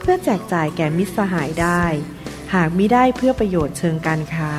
[0.00, 1.82] เพื่อแจกจ่ายแก่มิตรสหายได้
[2.54, 4.52] หากมิได้เพื่อประโยชน์เชิงการค้า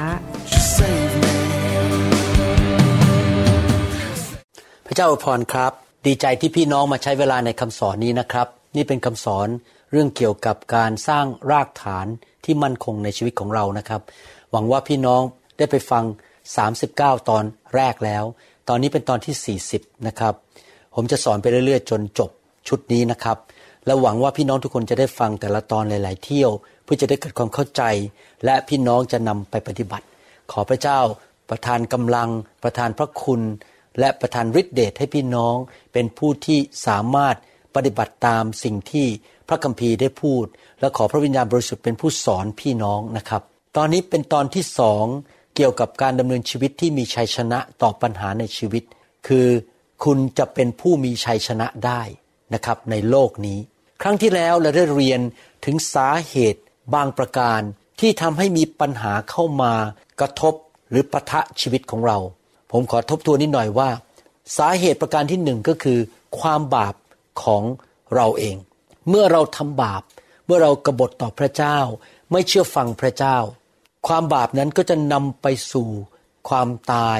[4.85, 5.71] พระเจ้าอวยพรครับ
[6.05, 9.47] ดีใจที่พี่น้องมาใช้เวลาในคำสอนนี้นะครับ นี่เป็นคำสอน
[9.91, 12.07] เรื่องเกี่ยวกับการสร้างรากฐาน
[12.45, 14.01] ที่มั่นคงในชีวิตของเรานะครับ
[14.51, 15.21] หวังว่าพี่น้อง
[15.57, 16.03] ได้ไปฟัง
[16.67, 17.43] 39 ตอน
[17.75, 18.23] แรกแล้ว
[18.69, 20.33] ตอนนี้เป็นตอนที่ 40 นะครับ
[20.95, 22.29] ผมจะสอนไปเรื่อยๆ จนจบ
[22.67, 23.37] ชุดนี้นะครับ
[23.85, 26.51] และหวังว่าพี่น้องทุกคนจะได้ฟังแต่ละตอนหลาย ๆ เที่ยว
[26.83, 27.83] เพื่อจะได้เกิดความเข้าใจ
[28.45, 30.05] และพี่น้องจะนำไปปฏิบัติ
[30.51, 30.99] ขอพระเจ้า
[31.49, 32.29] ประทานกำลัง
[32.63, 33.41] ประทานพระคุณ
[33.99, 35.55] และประทานฤทธิเดชให้พี่น้อง
[35.93, 37.35] เป็นผู้ที่สามารถ
[37.75, 39.07] ปฏิบัติตามสิ่งที่
[39.47, 40.45] พระคัมภีร์ได้พูด
[40.79, 43.41] และขอพระวิญญาณบริสุทธิ์เป็นผู้สอนพี่น้องนะครับ
[43.77, 45.05] ตอนนี้เป็นตอนที่สอง
[45.55, 48.83] เกี่ยวกับการดำเนินชีวิตที่มีชัยชนะต่อปัญหาในชีวิต
[49.27, 49.47] คือ
[50.03, 52.01] คุณจะเป็นผู้มีชัยชนะได้
[52.53, 53.59] นะครับในโลกนี้
[54.01, 55.21] ครั้งที่แล้วเราได้เรียน
[55.65, 56.61] ถึงสาเหตุ
[56.93, 57.61] บางประการ
[57.99, 59.73] ที่ทำให้มีปัญหาเข้ามา
[60.19, 60.53] กระทบ
[60.89, 62.17] หรือปะทะชีวิตของเรา
[62.71, 63.89] ผมขอทบทวนนิดหน่อยว่า
[64.57, 65.99] สาเหตุประการที่หนึ่งก็คือ
[66.39, 66.95] ความบาป
[67.43, 67.63] ของ
[68.15, 68.55] เราเอง
[69.09, 70.01] เมื่อเราทำบาป
[70.45, 71.77] เมื่อเรากบฏต่อพระเจ้า
[72.31, 73.37] ไม่เชื่อฟังพระเจ้า
[74.07, 75.89] ความบาปนั้นก็จะนำไปสู่
[76.49, 77.19] ความตาย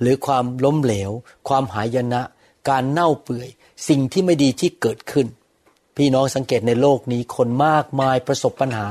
[0.00, 1.10] หรือความล้มเหลว
[1.48, 2.22] ความหายนะ
[2.68, 3.48] การเน่าเปื่อย
[3.88, 5.26] สิ่งที่ไม่ดีที่เกิดขึ้น
[5.96, 8.86] พี่น้องสังเกตในโลกนี้คนมากมายประสบปัญหา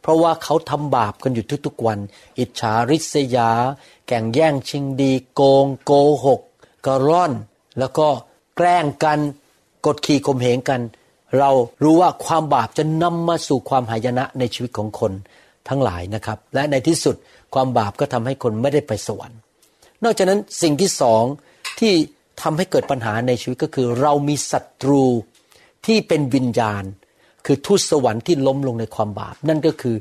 [0.00, 1.98] เพราะว่าเขาทำบาปกันอยู่ทุกๆวัน
[2.38, 3.50] อิจฉาริษยา
[4.06, 5.92] แก่งแย่งชิงดี โกง โก
[6.24, 6.40] หก
[6.86, 7.32] กระร่อน
[7.78, 8.08] แล้วก็
[8.56, 9.18] แกล้งกัน
[9.86, 10.80] กดขี่ข่มเหงกัน
[11.38, 11.50] เรา
[11.82, 15.12] รู้ว่าความบาปจะนำมาสู่ความหายนะในชีวิตของคน
[15.68, 17.16] ทั้งหลายนะครับ และในที่สุด
[17.54, 19.38] ความบาปก็ทำให้คนไม่ได้ไปสวรรค์
[20.04, 21.22] นอกจากนั้นสิ่งที่สอง
[21.80, 21.92] ที่
[22.42, 25.04] ทำให้เกิดปัญหาในชีวิตก็คือ เรามีศัตรู
[25.88, 26.84] ที่เป็นวิญญาณ
[27.46, 29.96] คือทูตสวรรค์ที่ล้มลงในความบาป นั่นก็คือ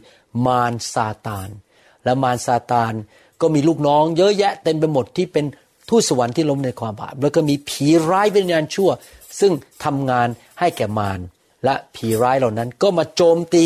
[0.45, 1.49] มารซาตาน
[2.03, 2.93] และมารซาตาน
[3.41, 5.45] ก็มีลูกน้อง เยอะแยะเต็มไปหมดที่เป็น
[5.89, 8.89] ทูตสวรรค์ที่ล้มในความบาป แล้วก็มีผีร้ายวิญญาณชั่ว
[9.39, 9.51] ซึ่ง
[9.83, 10.27] ทำงาน
[10.59, 11.19] ให้แก่มาร
[11.65, 13.65] และผีร้ายเหล่านั้นก็มาโจมตี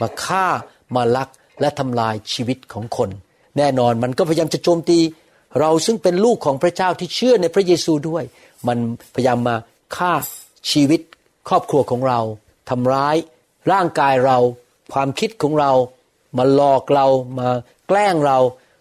[0.00, 0.46] มาฆ่า
[0.94, 1.28] มาลัก
[1.60, 3.10] และทำลายชีวิตของคน
[3.58, 4.98] แน่นอนมันก็พยายามจะโจมตี
[5.60, 8.24] เราซึ่งเป็นลูกของพระเจ้าที่เชื่อในพระเยซูด้วย
[8.68, 8.78] มัน
[9.14, 9.56] พยายามมา
[9.96, 10.12] ฆ่า
[10.70, 11.00] ชีวิต
[11.48, 12.20] ครอบครัวของเรา
[12.70, 13.16] ทำร้าย
[13.72, 14.38] ร่างกายเรา
[14.92, 15.72] ความคิดของเรา
[16.38, 17.06] มาหลอกเรา
[17.38, 17.48] มา
[17.88, 18.38] แกล้งเรา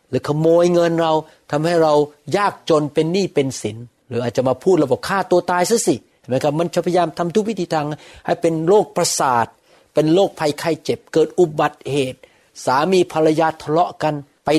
[0.10, 1.14] หรือขโมยเงินเรา
[1.52, 1.94] ทำให้เรา
[2.38, 3.78] ยากจนเป็นหนี้เป็นสิน
[4.08, 7.86] หรืออาจจะมาพูดเราบอกฆ่าตัวตายซะสิเห็นไหมครับมันจะพยายามทำทุกวิธีทาง
[8.26, 9.46] ให้เป็นโรคประสาท
[9.94, 12.20] เป็นโรคภัยไข้เจ็บ เกิดอุบัติเหตุ
[12.66, 14.14] สามีภรรยาทะเลาะกัน
[14.46, 14.50] ไป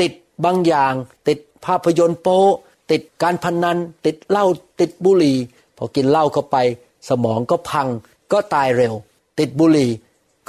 [0.00, 0.12] ติด
[0.44, 0.92] บางอย่าง
[1.28, 2.42] ติดภาพยนตร์โป๊
[2.90, 4.46] ติดการพนัน ติดเหล้า
[4.80, 5.38] ติดบุหรี่
[5.76, 6.56] พอกินเหล้าเข้าไป
[7.08, 7.88] สมองก็พัง
[8.32, 8.94] ก็ตายเร็ว
[9.38, 9.90] ติดบุหรี่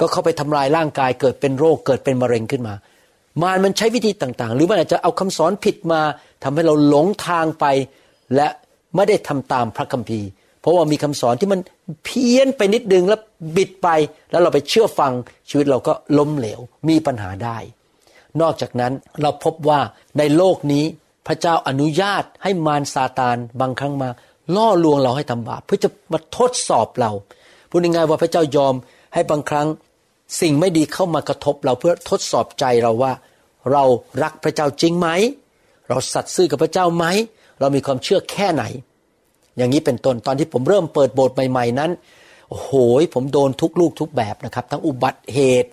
[0.00, 2.74] ก็เข้าไปทำลายร่างกายเกิดเป็นโรคเกิดเป็นมะเร็งขึ้นมา
[3.42, 6.00] มารมันใช้วิธีต่างๆ หรือมันอาจจะเอาคำสอนผิดมา
[6.42, 7.64] ทำให้เราหลงทางไป
[8.34, 8.48] และ
[8.94, 10.28] ไม่ได้ทำตามพระคัมภีร์
[10.60, 11.60] เพราะว่ามีคำสอนที่มัน
[12.04, 13.20] เพี้ยนไปนิดนึงแล้ว
[13.56, 13.88] บิดไป
[14.30, 15.12] แล้วเราไปเชื่อฟัง
[15.48, 17.58] ชีวิตเราก็ล้มเหลวมีปัญหาได้
[18.40, 18.92] นอกจากนั้น
[19.22, 19.80] เราพบว่า
[20.18, 20.84] ในโลกนี้
[21.26, 24.08] พระเจ้าอนุญาตให้มารซาตานบางครั้งมา
[24.56, 27.10] ล่อลวงเราให้ทำบาปเพื่อจะมาทดสอบเรา
[27.70, 28.74] พูดง่ายๆว่าพระเจ้ายอม
[29.14, 29.68] ให้บางครั้ง
[30.40, 33.12] สิ่งไม่ดีเข้ามากระทบเราเพื่อทดสอบใจเราว่า
[33.72, 33.84] เรา
[34.22, 35.08] รักพระเจ้าจริงไหม
[35.88, 37.06] เราสัตย์ซื่อกับพระเจ้าไหม
[37.60, 38.64] เรามีความเชื่อแค่ไหน
[39.56, 41.90] อย่างนี้เป็นต้นตอนที่ผมเริ่มเปิดโบสถ์ใหม่ ๆนั้น
[42.48, 42.72] โอ้โห
[43.14, 45.70] ผมโดนทุกลูกทุกแบบนะครับ ทั้งอุบัติเหตุ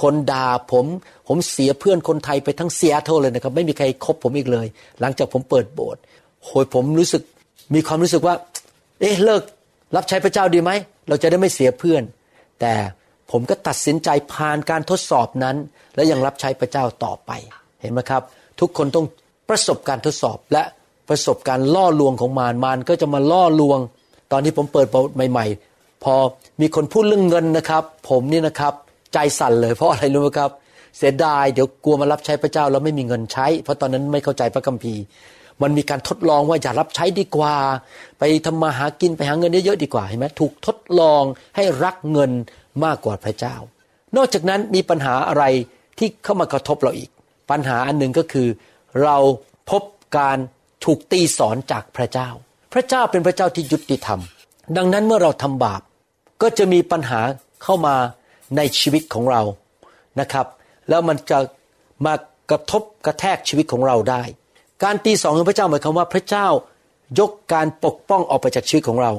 [0.00, 0.86] คนด่าผม
[1.28, 4.66] ผมเสียเพื่อนคนไทยไปทั้งเสียเท่าเลยนะครับ ไม่มีใครคบผมอีกเลย
[5.00, 6.00] หลังจากผมเปิดโบสถ์
[6.44, 7.22] โหยผมรู้สึก
[7.74, 8.34] มีความรู้สึกว่า
[9.00, 9.42] เอ๊ะเลิก
[9.96, 10.70] รับใช้พระเจ้าดีไหม
[11.08, 12.02] เราจะได้ไม่เสียเพื่อน
[12.60, 12.72] แต่
[13.30, 15.56] ผมก็ตัดสินใจผ่านการทดสอบนั้น
[15.94, 17.30] และยังรับใช้พระเจ้าต่อไป
[17.80, 18.22] เห็นไหมครับ
[18.60, 19.06] ทุกคนต้อง
[19.48, 20.62] ประสบการทดสอบและ
[21.08, 23.78] ประสบการล่อลวงของมารมารก็จะมาล่อลวง
[24.32, 24.86] ตอนที่ผมเปิด
[25.30, 26.14] ใหม่ ๆ พอ
[26.60, 28.74] มีคนพูดเรื่องเงินนะครับ ผมนี่นะครับ
[29.12, 30.50] ใจสั่นเลยเพราะอะไรรู้ไหมครับ
[30.98, 35.02] เสียดายเดี๋ยวกลัวมารับใช้พระเจ้าแล้วไม่มีเงินใช้ เพราะตอนนั้นไม่เข้าใจพระคัมภีร์
[35.62, 37.54] มันมีการทดลองว่าอย่ารับใช้ดีกว่า
[38.18, 41.22] ไปทำมาหากินไปหาเงินเยอะๆดีกว่าเห็นไหมถูกทดลอง
[41.56, 42.30] ให้รักเงิน
[42.84, 43.56] มากกว่าพระเจ้า
[44.16, 45.44] นอกจากนั้นมีปัญหาอะไร
[45.98, 47.10] ที่เข้ามากระทบเราอีก
[47.50, 48.48] ปัญหาอันหนึ่งก็คือ
[49.02, 49.16] เรา
[49.70, 49.82] พบ
[50.16, 50.38] การ
[50.84, 52.28] ถูกตีสอนจากพระเจ้า
[52.72, 54.20] พระเจ้าเป็นพระเจ้าที่ยุติธรรม
[54.76, 55.82] ดังนั้นเมื่อเราทำบาป
[56.42, 57.20] ก็จะมีปัญหา
[57.62, 57.96] เข้ามา
[58.56, 59.42] ในชีวิตของเรา
[60.20, 60.46] นะครับ
[60.88, 61.38] แล้วมันจะ
[62.06, 62.14] มา
[62.50, 64.22] กระทบกระแทกชีวิตของเราได้
[64.84, 66.46] การตีสอนของพระเจ้าหมายความว่าพระเจ้า
[67.18, 69.12] ยกการปกป้องออกไปจากชีวิตของเรา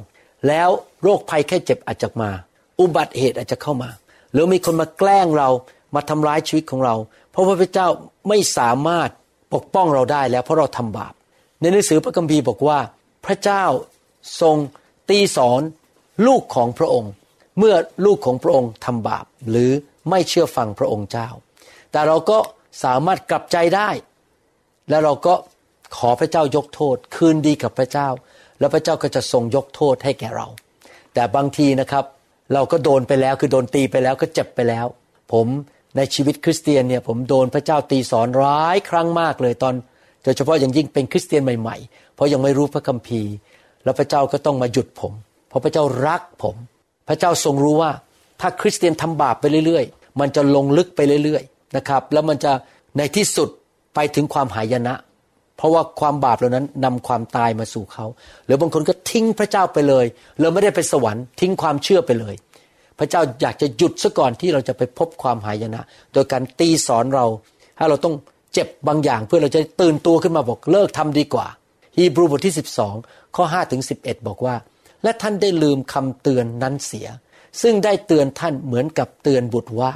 [0.47, 0.69] แล้ว
[1.03, 2.31] โรคภัยแค่เจ็บอาจจะมา
[2.79, 3.89] อุบัติเหตุอาจจะเข้ามา
[4.31, 5.49] หรือมีคนมาแกล้งเรา
[5.95, 6.95] มาทำร้ายชีวิตของเรา
[7.31, 7.87] เพราะว่าพระเจ้า
[8.27, 9.09] ไม่สามารถ
[9.53, 11.13] ปกป้องเราได้แล้วเพราะเราทำบาป
[11.61, 12.79] ในหนังสือพระคัมภีร์บอกว่า
[13.25, 13.63] พระเจ้า
[14.41, 14.57] ทรง
[15.09, 15.61] ตีสอน
[16.27, 17.11] ลูกของพระองค์
[17.57, 17.75] เมื่อ
[18.05, 19.71] ลูกของพระองค์ทำบาปหรือ
[20.09, 21.29] ไม่เชื่อฟังพระองค์เจ้า
[21.91, 22.37] แต่เราก็
[22.83, 23.89] สามารถกลับใจได้
[24.89, 25.33] และเราก็
[25.97, 28.07] ขอพระเจ้ายกโทษ คืนดีกับพระเจ้า
[28.59, 30.47] แล้วพระเจ้าก็จะทรงยกโทษให้แก่เรา
[31.13, 32.05] แต่บางทีนะครับ
[32.53, 34.85] เราก็โดนไปแล้วคือโดนตีไปแล้วก็เจ็บไปแล้ว
[35.33, 35.47] ผม
[35.97, 39.73] ในชีวิตคริสเตียนเนี่ยผมโดนพระเจ้าตีสอนร้ายครั้งมากเลยตอน
[40.23, 43.33] โดยเฉพาะอย่างยิ่งเป็นคริสเตียนใหม่ๆ เพราะยังไม่รู้พระคัมภีร์
[43.83, 45.13] แล้วพระเจ้าก็ต้องมาหยุดผม
[45.49, 46.55] เพราะพระเจ้ารักผม
[47.07, 47.91] พระเจ้าทรงรู้ว่า
[48.41, 52.51] ถ้าคริสเตียนทำบาปไปเรื่อย ๆ มันจะลงลึกไปเรื่อย ๆ นะครับ แล้วมันจะ
[52.97, 53.49] ในที่สุด
[53.93, 54.93] ไปถึงความหายนะ
[55.57, 58.05] เพราะว่าความบาปเหล่านั้นนำความตายมาสู่เขา
[58.45, 60.05] หรือบางคนก็ทิ้งพระเจ้าไปเลย
[60.39, 62.35] เราไม่ได้ไปสวรรค์ทิ้งความเชื่อไปเลย
[62.99, 65.81] พระเจ้าอยากจะหยุดซะก่อนที่เราจะไปพบความหายนะ
[66.13, 67.25] โดยการตีสอนเรา
[67.77, 68.15] ถ้เราต้อง
[68.53, 71.47] เจ็บบางอย่างเพื่อเราจะตื่นตัวขึ้นมาบอกเลิกทำดีกว่า
[71.97, 72.55] ฮีบรูบทที่
[72.95, 74.55] 12 ข้อ5ถึง11 บอกว่า
[75.03, 77.07] และท่านได้ลืมคำเตือนนั้นเสีย
[77.61, 79.91] ซึ่งได้เตือนท่านเหมือนกับเตือนบุตรว่า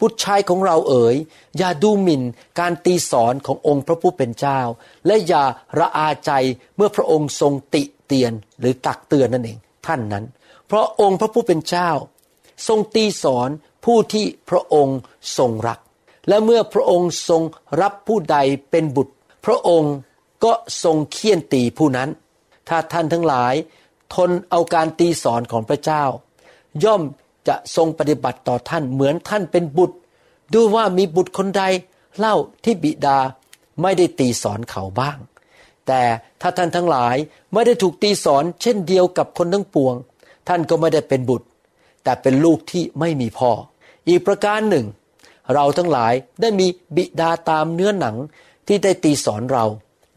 [0.00, 1.16] บุตรชายของเราเอ๋ย
[1.58, 2.22] อย่าดูหมิ่น
[2.60, 4.60] การตีสอนขององค์พระผู้เป็นเจ้า
[5.06, 5.44] และอย่า
[5.78, 6.30] ระอาใจ
[6.76, 10.24] เมื่อพระองค์ทรงติเตียนหรือตักเตือนนั่นเองท่านนั้น
[10.66, 11.90] เพราะองค์พระผู้เป็นเจ้า
[12.68, 13.48] ทรงตีสอน
[13.84, 14.98] ผู้ที่พระองค์
[15.38, 15.78] ทรงรัก
[16.28, 17.42] และเมื่อพระองค์ทรง
[17.80, 18.36] รับผู้ใด
[18.70, 19.14] เป็นบุตร
[19.46, 19.94] พระองค์
[20.44, 20.52] ก็
[20.84, 22.08] ทรงเคี่ยนตีผู้นั้น
[22.68, 23.54] ถ้าท่านทั้งหลาย
[24.14, 26.04] ทนเอาการตีสอนของพระเจ้า
[26.84, 27.02] ย่อม
[27.48, 29.96] จะทรงปฏิบัติต่อท่านเหมือนท่านเป็นบุตร
[30.52, 31.62] ดูว่ามีบุตรคนใด
[32.18, 32.34] เล่า
[32.64, 33.18] ที่บิดา
[33.82, 35.18] ไม่ได้ตีสอนเขาบ้าง
[35.86, 36.02] แต่
[36.40, 37.16] ถ้าท่านทั้งหลาย
[37.52, 39.94] ไม่ได้ถูกตีสอนเช่นเดียวกับคนทั้งปวง
[40.48, 41.46] ท่านก็ไม่ได้เป็นบุตร
[42.04, 43.50] แต่เป็นลูกที่ไม่มีพ่อ
[44.08, 44.86] อีกประการหนึ่ง
[45.54, 46.66] เราทั้งหลายได้มี
[46.96, 48.16] บิดาตามเนื้อหนัง
[48.66, 49.64] ที่ได้ตีสอนเรา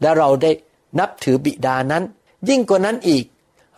[0.00, 0.50] และเราได้
[0.98, 2.04] นับถือบิดานั้น
[2.48, 3.24] ยิ่งกว่านั้นอีก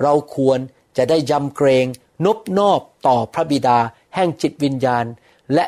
[0.03, 0.59] เราควร
[0.97, 1.87] จะได้ยำเกรง
[2.25, 3.79] นบนอบต่อพระบิดา
[4.15, 5.05] แห่งจิตวิญญาณ
[5.55, 5.65] และ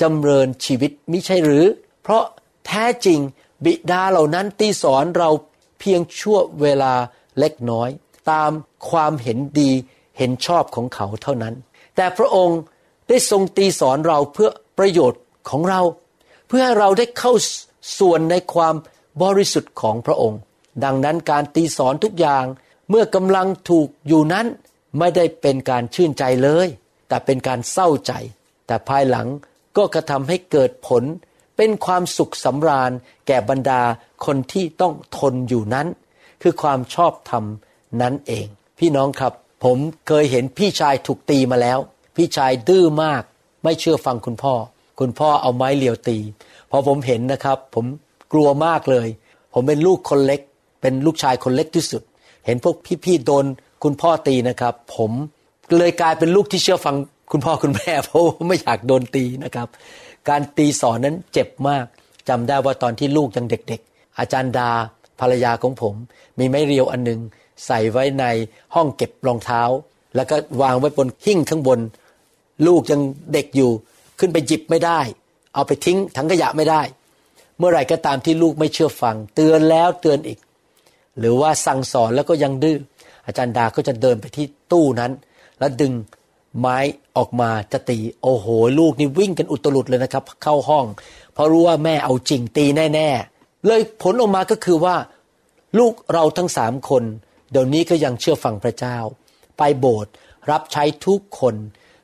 [0.00, 1.64] จำเริญชีวิตมิใช่หรือ
[2.02, 2.24] เพราะ
[2.66, 3.20] แท้จริง
[3.64, 5.30] บิดาเหล่านั้นตีสอนเรา
[5.78, 6.92] เพียงชั่วเวลา
[7.38, 7.88] เล็กน้อย
[8.30, 8.50] ตาม
[8.88, 9.70] ความเห็นดี
[10.18, 11.54] เห็นชอบของเขาเท่านั้น
[11.96, 12.58] แต่พระองค์
[13.08, 15.80] ได้ทรงตีสอนเราเพื่อประโยชน์ของเรา
[16.48, 17.32] เพื่อให้เราได้เข้า
[17.98, 18.74] ส่วนในความ
[19.22, 20.40] บริสุทธิ์ของพระองค์
[20.84, 22.44] ดังนั้นการตีสอนทุกอย่าง
[22.90, 24.46] เมื่อกำลังถูกอยู่นั้น
[24.98, 26.68] ไม่ได้เป็นการชื่นใจเลย
[27.08, 28.12] แต่เป็นการเศร้าใจ
[28.66, 29.28] แต่ภายหลัง
[29.76, 31.02] ก็กระทำให้เกิดผล
[31.56, 32.92] เป็นความสุขสำราญ
[33.26, 33.82] แก่บรรดา
[34.26, 35.86] คนที่ต้องทนอยู่นั้น
[36.42, 37.44] คือความชอบธรรม
[38.00, 38.46] นั้นเอง
[38.78, 39.32] พี่น้องครับ
[39.64, 41.78] ผมเคยเห็นพี่ชายถูกตีมาแล้ว
[42.16, 43.22] พี่ชายดื้อมาก
[43.64, 44.54] ไม่เชื่อฟังคุณพ่อ
[45.00, 46.18] คุณพ่อเอาไม้เหลียวตี
[46.70, 47.86] พอผมเห็นนะครับ ผม
[48.32, 49.08] กลัวมากเลย
[49.52, 50.40] ผมเป็นลูกคนเล็ก
[50.80, 52.02] เป็นลูกชายคนเล็กที่สุด
[52.46, 53.44] เห็นพวกพี่ๆโดน
[53.84, 55.12] คุณพ่อตีนะครับ ผม
[55.78, 56.96] เลยกลายเป็นลูกที่เชื่อฟัง
[57.32, 59.68] คุณพ่อคุณแม่เพราะไม่อยากโดนตีนะครับ
[60.28, 61.84] การตีสอนนั้นเจ็บมาก
[62.28, 64.70] จำได้ว่าตอนที่ลูกยังเด็ก ๆ อาจารย์ดา
[65.20, 65.94] ภรรยาของผม
[66.38, 67.20] มีไม้เรียวอันหนึง
[67.66, 68.24] ใส่ไว้ใน
[68.74, 69.62] ห้องเก็บรองเท้า
[70.16, 71.80] แล้วก็วางไว้บนหิ้งข้างบน
[72.66, 73.00] ลูกยัง
[73.32, 73.70] เด็กอยู่
[74.18, 75.00] ขึ้นไปหยิบไม่ได้
[75.54, 76.82] เอาไปทิ้งถังขยะไม่ได้
[77.58, 80.38] เมื่อไหร่ก็ตามที่ลูกไม่เชื่อฟัง เตือนแล้วเตือนอีก
[81.18, 82.78] หรือว่าสั่งสอนแล้วก็ยังดื้อ
[83.26, 85.12] อาจารย์ดาก็จะเดินไปที่ตู้นั้น
[85.58, 85.92] แล้วดึง
[86.60, 86.78] ไม้
[87.16, 88.46] ออกมาจะตี โอ้โห
[88.78, 90.86] ลูกนี่วิ่งกันอุตลุดเลยนะครับ เข้าห้อง
[91.32, 92.64] เพราะรู้ว่าแม่เอาจริงตี
[92.94, 94.96] แน่ ๆ เลยผลออกมาก็คือว่า
[95.78, 97.02] ลูกเราทั้งสามคน
[97.50, 98.96] เดี๋ยวนี้ก็ยังเชื่อฟังพระเจ้า
[99.58, 100.12] ไปโบสถ์
[100.50, 101.54] รับใช้ทุกคน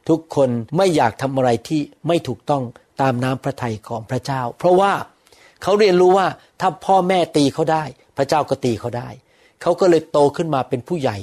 [0.09, 2.62] ทุกคนไม่อยากทำอะไรที่ไม่ถูกต้อง
[3.00, 4.93] ตามน้ำพระทัยของพระเจ้า เพราะว่า
[5.62, 6.27] เขาเรียนรู้ว่า
[6.61, 7.85] ถ้าพ่อแม่ตีเขาได้
[8.17, 9.09] พระเจ้าก็ตีเขาได้
[9.62, 11.17] เขาก็เลยโตขึ้นมาเป็นผู้ใหญ่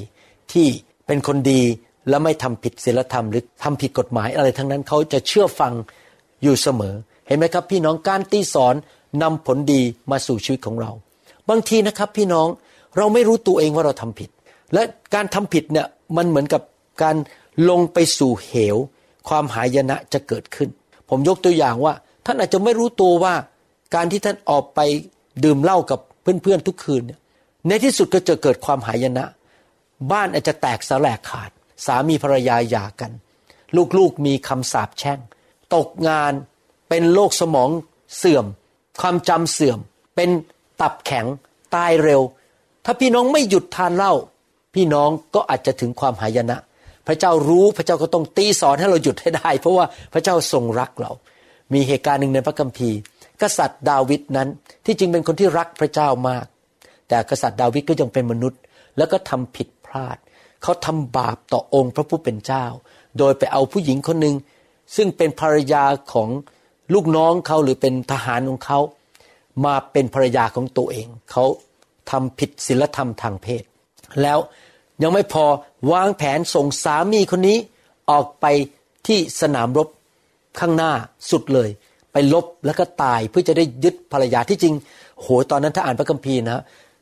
[0.54, 0.68] ที่
[1.08, 1.62] เป็นคนดี
[2.10, 5.74] และไม่ทำผิดศีลธรรมหรือทำผิดกฎหมายอะไรทั้งนั้นเขาจะเชื่อฟัง
[6.44, 6.96] อยู่เสมอ
[7.28, 8.76] เห็นไหมครับ พี่น้องการตีสอน
[9.24, 10.92] นำผลดีมาสู่ชีวิตของเรา
[11.50, 12.48] บางทีนะครับพี่น้อง
[12.98, 14.30] เราไม่รู้ตัวเองว่าเราทำผิด
[14.74, 14.82] และ
[15.16, 16.62] การทำผิดเนี่ยมันเหมือนกับ
[17.04, 17.16] การ
[17.70, 18.78] ลงไปสู่เหว
[19.28, 20.70] ความหายนะจะเกิดขึ้น
[21.10, 21.94] ผมยกตัวอย่างว่า
[22.26, 23.34] ท่านอาจจะไม่รู้ตัวว่า
[23.96, 24.80] การที่ท่านออกไป
[25.44, 27.20] ดื่มเหล้ากับเพื่อนๆทุกคืนเนี่ย
[27.68, 29.26] ในที่สุดก็จะเกิดความหายนะ
[30.12, 31.50] บ้านอาจจะแตกสลายขาด
[31.86, 33.12] สามีภรรยาหย่ากัน
[33.98, 35.20] ลูกๆมีคำสาปแช่ง
[35.76, 36.34] ตกงาน
[36.90, 37.70] เป็นโรคสมอง
[38.18, 38.46] เสื่อม
[39.02, 39.80] ความจำเสื่อม
[40.16, 40.30] เป็น
[40.82, 41.26] ตับแข็ง
[41.76, 42.22] ตายเร็ว
[42.86, 44.14] ถ้าพี่น้องไม่หยุดทานเหล้า
[44.76, 46.58] พี่น้องก็อาจจะถึงความหายนะ
[47.08, 51.12] พระเจ้ารู้พระเจ้าก็ต้องตีสอนให้เราหยุดให้ได้ เพราะว่าพระเจ้าทรงรักเรา
[51.74, 52.98] มีเหตุการณ์หนึ่งในพระคัมภีร์
[53.42, 54.48] กษัตริย์ดาวิดนั้น
[54.86, 56.46] ที่จริงเป็นคนที่รักพระเจ้ามาก
[57.08, 58.60] แต่กษัตริย์ดาวิดก็ยังเป็นมนุษย์
[58.98, 60.18] แล้วก็ทำผิดพลาด
[60.64, 62.66] เขาทำบาปต่อองค์พระผู้เป็นเจ้า
[63.18, 64.36] โดยไปเอาผู้หญิงคนหนึ่ง
[64.96, 65.84] ซึ่งเป็นภรรยา
[66.14, 66.30] ของ
[66.94, 68.80] ลูกน้องเขาหรือเป็นทหารของเขา
[69.66, 71.46] มาเป็นภรรยาของตัวเอง เขา
[72.12, 73.64] ทำผิดศีลธรรมทางเพศ
[74.22, 74.40] แล้ว
[75.02, 75.46] ยังไม่พอ
[75.92, 77.58] วางแผนส่งสามีคนนี้
[78.10, 78.46] ออกไป
[79.08, 79.88] ที่สนามรบ
[80.60, 80.92] ข้างหน้า
[81.32, 81.70] สุดเลย
[82.12, 84.76] ไปลบแล้วก็ตายเพื่อจะได้ยึดภรรยาที่จริง
[85.22, 86.62] โหตอนนั้นถ้าอ่านพระคัมภีร์นะ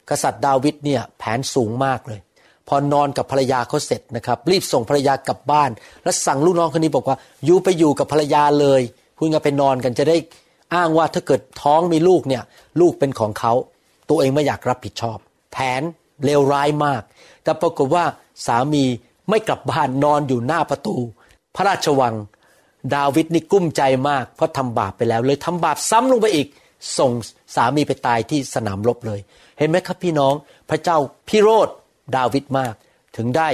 [0.09, 2.19] กษัตริย์ดาวิดเนี่ยแผนสูงมากเลย
[2.67, 5.69] พอนอนกับภรรยาเขาเสร็จนะครับ รีบส่งภรรยากลับบ้าน
[6.03, 8.81] แล้วสั่งลูกน้องคนนี้บอกว่าอยู่ไปอยู่กับภรรยาเลย
[9.19, 10.17] คุณก็ไปนอนกันจะได้
[10.73, 12.43] อ้างว่าถ้าเกิดท้องมีลูกเนี่ย
[12.81, 13.53] ลูกเป็นของเขา
[14.09, 15.17] ตัวเองไม่อยากรับผิดชอบ
[15.51, 15.81] แผน
[16.25, 17.01] เลวร้ายมาก
[17.43, 18.05] แต่ปรากฏว่า
[18.47, 18.83] สามี
[19.29, 20.95] ไม่กลับบ้านนอนอยู่หน้าประตู
[21.55, 22.15] พระราชวัง
[22.95, 26.47] ดาวิดนี่กุ้มใจมาก เพราะทำบาปไปแล้วเลยทำบาปซ้ำลงไปอีก
[26.99, 27.11] ส่ง
[27.55, 29.19] สามีไปตายที่สนามรบเลย
[29.57, 30.33] เห็นไหมครับพี่น้อง
[30.69, 30.97] พระเจ้า
[31.27, 31.69] พิโรธ
[32.15, 32.73] ดาวิดมาก
[33.17, 33.49] ถึงได้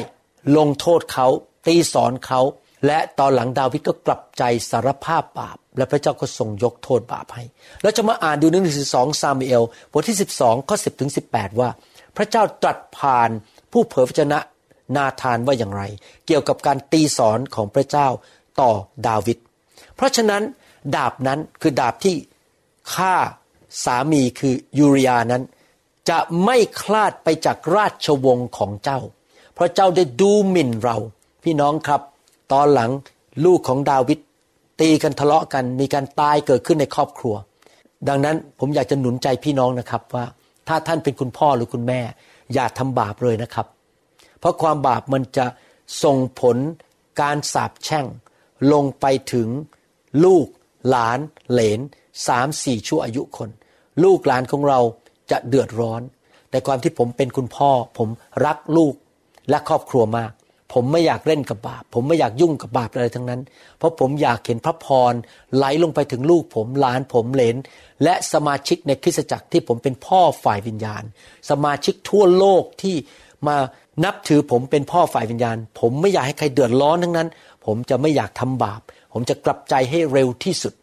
[0.58, 1.28] ลงโทษเขา
[1.68, 2.42] ตีสอนเขา
[2.88, 7.44] และตอนหลังดาวิดก็กลับใจสารภาพบาป และพระเจ้าก็ทรงยกโทษบาปให้
[7.82, 11.70] แล้วจะมาอ่านดูหนังสือสองซามูเอลบทที่12ข้อ10ถึง18ว่า
[12.18, 13.30] พระเจ้าตรัสผ่าน
[13.72, 14.40] ผู้เผยพระชนะ
[14.96, 15.84] นาธานว่าอย่างไร
[16.26, 18.08] เกี่ยวกับการตีสอนของพระเจ้า
[18.62, 18.72] ต่อ
[19.08, 19.38] ดาวิด
[19.96, 20.44] เพราะฉะนั้น
[20.96, 22.16] ดาบนั้นคือดาบที่
[22.94, 23.16] ฆ่า
[23.86, 25.44] สามีคือยูริยานั้น
[26.10, 29.00] จะไม่คลาดไปจากราชวงศ์ของเจ้า
[29.54, 30.98] เพราะเจ้าได้ดูหมิ่นเรา
[31.44, 32.02] พี่น้องครับ
[32.52, 32.92] ตอนหลัง
[33.46, 34.20] ลูกของดาวิด
[34.82, 37.36] ตีกันทะเลาะกันมีการตายเกิดขึ้นในครอบครัว
[38.08, 40.26] ดังนั้นผมอยากจะหนุนใจพี่น้องนะครับว่า
[40.68, 42.02] ถ้าท่านเป็นคุณพ่อหรือคุณแม่
[42.54, 43.68] อย่าทำบาปเลยนะครับ
[44.40, 45.46] เพราะความบาปมันจะ
[46.04, 46.58] ส่งผล
[47.22, 48.06] การสาปแช่ง
[48.74, 49.48] ลงไปถึง
[50.26, 50.48] ลูก
[50.90, 51.20] หลาน
[51.52, 51.80] เหลน
[52.28, 53.50] สามสี่ชั่วอายุคน
[54.04, 54.80] ลูกหลานของเรา
[55.32, 56.02] จะเดือดร้อน
[56.50, 58.10] แต่ความที่ผมเป็นคุณพ่อ ผม
[58.46, 58.94] รักลูก
[59.50, 60.32] และครอบครัวมาก
[60.74, 63.42] ผมไม่อยากเล่นกับบาป ผมไม่อยากยุ่งกับบาปอะไรทั้งนั้น
[63.78, 65.14] เพราะผมอยากเห็นพระพร
[65.56, 67.56] ไหลลงไปถึงลูกผมหลานผมเหลน
[68.04, 71.04] และสมาชิกในคริสตจักรที่ผมเป็นพ่อฝ่ายวิญญาณ
[71.50, 72.96] สมาชิกทั่วโลกที่
[73.48, 73.58] มา
[74.04, 77.28] นับถือผมเป็นพ่อฝ่ายวิญญาณ ผมไม่อยากให้ใครเดือดร้อนทั้งนั้น
[77.66, 78.82] ผมจะไม่อยากทำบาป
[79.14, 80.74] ผมจะกลับใจให้เร็วที่สุด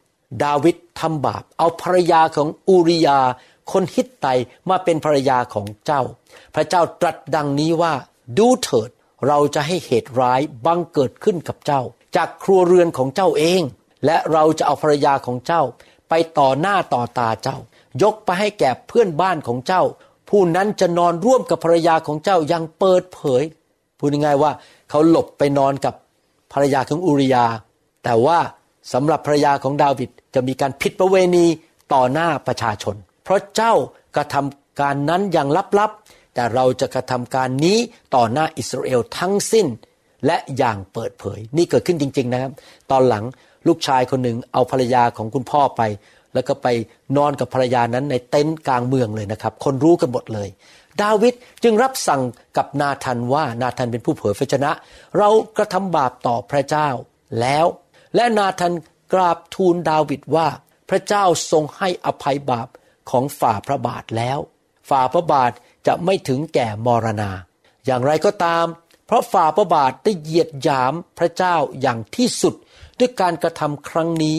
[0.45, 3.19] ดาวิดทำบาป เอาภรรยาของอูริยา
[3.73, 4.27] คนฮิตไต
[4.69, 6.03] มาเป็นภรรยาของเจ้า
[6.55, 7.95] พระเจ้าตรัสดังนี้ว่า
[8.39, 8.91] ดูเถิด
[9.27, 11.83] เราจะให้เหตุร้ายบังเกิดขึ้นกับเจ้า
[12.17, 13.63] จากครัวเรือนของเจ้าเอง
[14.07, 15.63] และเราจะเอาภรรยาของเจ้า
[16.09, 17.59] ไปต่อหน้าต่อตาเจ้า
[18.03, 19.83] ยกไปให้แก่เพื่อนบ้านของเจ้า
[20.29, 23.43] ผู้นั้นจะนอนร่วมกับภรรยาของเจ้ายังเปิดเผย
[23.99, 24.53] พูดง่ายๆว่า
[24.91, 25.95] เขาหลบไปนอนกับ
[26.53, 27.45] ภรรยาของอุริยา
[28.05, 28.39] แต่ว่า
[28.93, 31.47] สำหรับภรรยาของดาวิดจะมีการผิดประเวณี
[31.93, 32.97] ต่อหน้าประชาชน
[33.29, 33.75] เพราะเจ้า
[34.17, 37.79] กระทำการนั้นอย่างลับๆ แต่เราจะกระทำการนี้
[38.15, 39.67] ต่อหน้าอิสราเอลทั้งสิ้น
[40.27, 42.53] และอย่างเปิดเผย นี่เกิดขึ้นจริง ๆ นะครับ
[42.91, 43.25] ตอนหลัง
[43.67, 45.83] ลูกชายคนหนึ่งเอาภรรยาของคุณพ่อไป
[46.35, 46.67] แล้วก็ไป
[47.17, 50.49] นอนกับภรรยานั้นในเต็นท์กลางเมืองเลยนะครับ คนรู้กันหมดเลย
[51.03, 52.23] ดาวิดจึงรับสั่ง
[52.57, 54.71] กับนาธันว่านาธันเป็นผู้เผยพระชนะ
[55.19, 56.89] เรากระทำบาปต่อพระเจ้า
[57.41, 57.67] แล้ว
[58.15, 58.73] และนาธัน
[59.13, 60.49] กราบทูลดาวิดว่า
[60.91, 62.69] พระเจ้าทรงให้อภัยบาป
[63.11, 64.39] ของฝ่าพระบาทแล้ว
[64.91, 65.53] ฝ่าพระบาท
[65.87, 67.31] จะไม่ถึงแก่มรณา
[67.87, 68.67] อย่างไรก็ตาม
[69.07, 72.55] เพราะฝ่าพระบาทได้เหยียดหยามพระเจ้าอย่างที่สุด
[72.99, 74.37] ด้วยการกระทำครั้งนี้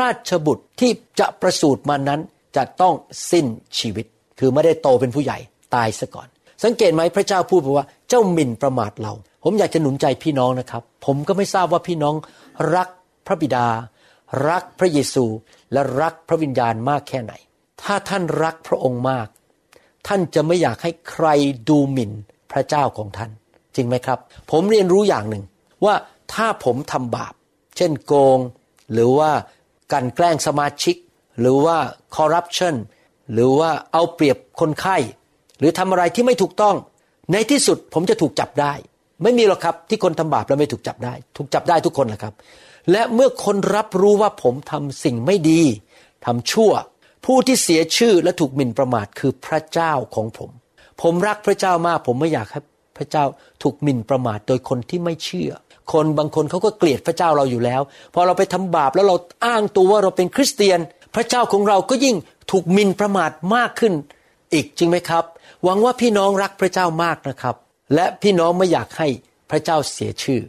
[0.00, 2.20] ราชบุตรที่จะประสูติมานั้น
[2.56, 2.94] จะต้อง
[3.30, 3.46] สิ้น
[3.78, 4.06] ชีวิต
[4.38, 5.38] คือไม่ได้โตเป็นผู้ใหญ่
[5.74, 6.28] ตายซะก่อน
[6.64, 9.12] สังเกตไหมพระเจ้าพูดว่าเจ้าหมิ่นประมาทเรา
[9.44, 12.14] ผมอยากจะหนุนใจพี่น้องนะครับ ผมก็ไม่ทราบว่าพี่น้อง
[12.74, 12.88] รัก
[13.26, 13.66] พระบิดา
[14.48, 15.24] รักพระเยซู
[15.72, 17.32] และรักพระวิญญาณมากแค่ไหน
[17.82, 19.28] ถ้าท่านรักพระองค์มาก
[20.06, 21.26] ท่านจะไม่อยากให้ใคร
[21.68, 22.12] ดูหมิ่น
[22.52, 23.30] พระเจ้าของท่าน
[23.76, 24.18] จริงไหมครับ
[24.50, 25.44] ผมเรียนรู้อย่างหนึ่ง
[25.84, 25.94] ว่า
[26.34, 27.34] ถ้าผมทำบาป
[27.76, 28.38] เช่นโกง
[28.92, 29.30] หรือว่า
[29.92, 30.96] กันแกล้งสมาชิก
[31.40, 31.76] หรือว่า
[32.16, 32.74] คอร์รัปชัน
[33.32, 34.96] หรือว่าเอาเปรียบคนไข้
[35.58, 36.76] หรือทำอะไรที่ไม่ถูกต้อง
[37.32, 38.72] ในที่สุดผมจะถูกจับได้
[39.22, 42.34] ไม่มีหรอกครับที่คนทำบาปแล้วไม่ถูกจับได้ ถูกจับได้ทุกคนแหละครับ
[42.90, 45.62] และเมื่อคนรับรู้ว่าผมทำสิ่งไม่ดี
[46.26, 46.72] ทำชั่ว
[47.24, 50.50] ผู้ที่เสียชื่อและถูกหมิ่นประมาทคือพระเจ้าของผม
[51.02, 52.60] ผมรักพระเจ้ามาก ผมไม่อยากให้
[52.96, 53.24] พระเจ้า
[53.62, 55.50] ถูกหมิ่นประมาทโดยคนที่ไม่เชื่อ
[55.92, 57.82] คนบางคนเขาก็เกลียดพระเจ้าเราอยู่แล้ว
[58.14, 60.78] พอเราไปทำบาปแล้วเราอ้างตัวว่าเราเป็นคริสเตียน
[61.14, 62.16] พระเจ้าของเราก็ยิ่ง
[62.50, 63.94] ถูกหมิ่นประมาทมากขึ้น
[64.52, 65.24] อีกจริงไหมครับ
[65.64, 67.56] หวังว่าพี่น้องรักพระเจ้ามากนะครับ
[67.94, 69.08] และพี่น้องไม่อยากให้
[69.50, 70.40] พระเจ้าเสียชื่อ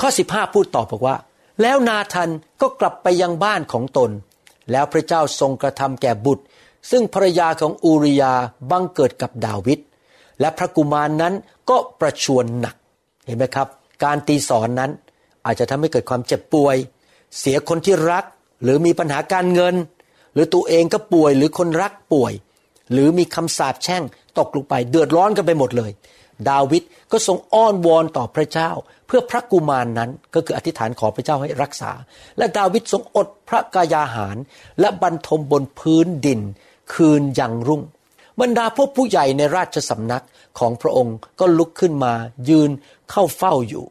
[0.00, 1.16] ข้อ 15 พูดต่อบอกว่า
[1.62, 4.10] แล้วนาธันก็กลับไปยังบ้านของตน
[4.70, 6.44] แล้วพระเจ้าทรงกระทำแก่บุตร
[6.90, 8.32] ซึ่งภรรยาของอูริยา
[8.70, 9.78] บังเกิดกับดาวิด
[10.40, 11.34] และพระกุมารนนั้น
[11.70, 12.76] ก็ประชวนหนัก
[13.26, 13.68] เห็นไหมครับ
[14.04, 14.90] การตีสอนนั้น
[15.46, 16.76] อาจจะทำให้เกิดความเจ็บป่วย
[17.38, 18.24] เสียคนที่รัก
[18.62, 19.74] หรือมีปัญหาการเงิน
[20.34, 22.32] หรือตัวเองก็ป่วยหรือคนรักป่วย
[22.92, 24.02] หรือมีคำสาปแช่ง
[24.38, 25.90] ตกลงไปเดือดร้อนกันไปหมดเลย
[26.50, 28.70] ดาวิดก็ทรงอ้อนวอนต่อพระเจ้า
[29.06, 31.92] เพื่อพระกุมารนนั้นก็คืออธิษฐานขอพระเจ้าให้รักษา
[32.38, 34.36] และดาวิดทรงอดพระกายาหาร
[34.80, 36.40] และบรรทมบนพื้นดิน
[36.94, 37.82] คืนยังรุ่ง
[38.40, 40.24] บรรดาพวกผู้ใหญ่ในราชสำนัก
[40.58, 42.14] ของพระองค์ก็ลุกขึ้นมา
[42.48, 42.70] ยืน
[43.10, 43.84] เข้าเฝ้าอยู่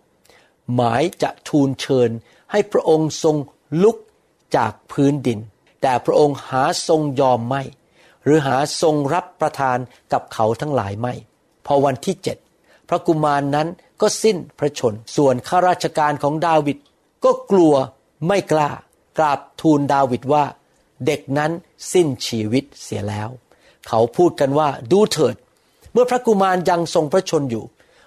[0.74, 2.10] หมายจะทูลเชิญ
[2.52, 3.36] ให้พระองค์ทรง
[3.84, 3.98] ลุก
[4.58, 5.40] จากพื้นดิน
[5.82, 7.64] แต่พระองค์หาทรงยอมไม่
[8.24, 9.78] หรือหาทรงรับประทาน
[10.14, 11.14] กับเขาทั้งหลายไม่
[11.66, 12.38] พอวันที่เจ็ด
[12.90, 13.68] พระกุมารนนั้น
[14.02, 16.78] ก็สิ้นพระชน ส่วนข้าราชการของดาวิด
[17.24, 17.74] ก็กลัว
[18.28, 18.70] ไม่กล้า
[19.18, 20.46] กราบทูลดาวิดว่า
[21.06, 21.52] เด็กนั้น
[21.94, 23.30] สิ้นชีวิตเสียแล้ว
[23.88, 25.36] เขาพูดกันว่าดูเถิด
[25.94, 27.66] เมื่อพระกุมารยังทรงพระชนอยู่